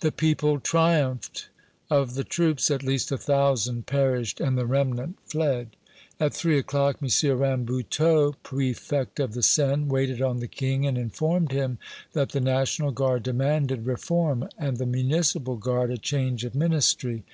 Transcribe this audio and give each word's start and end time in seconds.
The 0.00 0.12
people 0.12 0.60
triumphed! 0.60 1.48
Of 1.88 2.16
the 2.16 2.22
troops, 2.22 2.70
at 2.70 2.82
least 2.82 3.10
a 3.10 3.16
thousand 3.16 3.86
perished, 3.86 4.42
and 4.42 4.58
the 4.58 4.66
remnant 4.66 5.16
fled. 5.24 5.70
At 6.20 6.34
three 6.34 6.58
o'clock 6.58 6.98
M. 7.02 7.08
Rambuteau, 7.38 8.34
Préfect 8.44 9.20
of 9.24 9.32
the 9.32 9.40
Seine, 9.42 9.86
waited 9.86 10.20
on 10.20 10.40
the 10.40 10.48
King 10.48 10.84
and 10.84 10.98
informed 10.98 11.50
him 11.50 11.78
that 12.12 12.32
the 12.32 12.40
National 12.40 12.90
Guard 12.90 13.22
demanded 13.22 13.86
reform, 13.86 14.50
and 14.58 14.76
the 14.76 14.84
Municipal 14.84 15.56
Guard 15.56 15.90
a 15.90 15.96
change 15.96 16.44
of 16.44 16.54
Ministry. 16.54 17.24